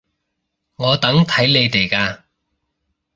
[0.77, 2.21] 我等睇你哋㗎